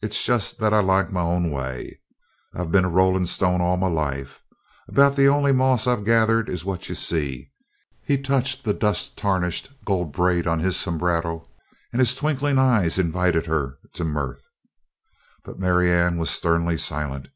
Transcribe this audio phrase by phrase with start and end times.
[0.00, 1.98] "It's just that I like my own way.
[2.54, 4.40] I've been a rolling stone all my life.
[4.86, 7.50] About the only moss I've gathered is what you see."
[8.04, 11.48] He touched the dust tarnished gold braid on his sombrero
[11.92, 14.46] and his twinkling eyes invited her to mirth.
[15.42, 17.26] But Marianne was sternly silent.